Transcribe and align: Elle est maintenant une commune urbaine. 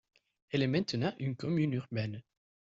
Elle 0.49 0.63
est 0.63 0.67
maintenant 0.67 1.13
une 1.19 1.35
commune 1.35 1.73
urbaine. 1.73 2.23